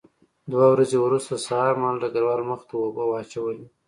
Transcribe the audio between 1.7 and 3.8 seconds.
مهال ډګروال مخ ته اوبه واچولې